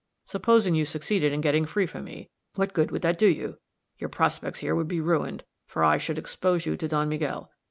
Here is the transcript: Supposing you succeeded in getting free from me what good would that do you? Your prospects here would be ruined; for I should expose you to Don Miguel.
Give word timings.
Supposing 0.25 0.73
you 0.73 0.83
succeeded 0.83 1.31
in 1.31 1.41
getting 1.41 1.63
free 1.65 1.85
from 1.85 2.05
me 2.05 2.31
what 2.55 2.73
good 2.73 2.89
would 2.89 3.03
that 3.03 3.19
do 3.19 3.27
you? 3.27 3.59
Your 3.99 4.09
prospects 4.09 4.57
here 4.57 4.73
would 4.73 4.87
be 4.87 4.99
ruined; 4.99 5.43
for 5.67 5.83
I 5.83 5.99
should 5.99 6.17
expose 6.17 6.65
you 6.65 6.75
to 6.75 6.87
Don 6.87 7.07
Miguel. 7.07 7.51